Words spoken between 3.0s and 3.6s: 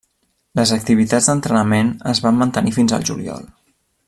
juliol.